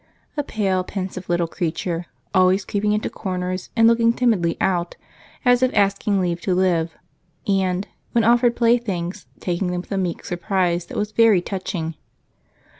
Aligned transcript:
A 0.35 0.41
pale, 0.41 0.83
pensive 0.83 1.29
little 1.29 1.47
creature, 1.47 2.07
always 2.33 2.65
creeping 2.65 2.91
into 2.91 3.07
corners 3.07 3.69
and 3.75 3.87
looking 3.87 4.13
timidly 4.13 4.57
out, 4.59 4.95
as 5.45 5.61
if 5.61 5.71
asking 5.75 6.19
leave 6.19 6.41
to 6.41 6.55
live, 6.55 6.97
and, 7.47 7.87
when 8.11 8.23
offered 8.23 8.55
playthings, 8.55 9.27
taking 9.39 9.67
them 9.67 9.81
with 9.81 9.91
a 9.91 9.99
meek 9.99 10.25
surprise 10.25 10.87
that 10.87 10.97
was 10.97 11.11
very 11.11 11.39
touching. 11.39 11.93